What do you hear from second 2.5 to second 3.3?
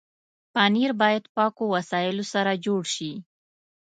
جوړ شي.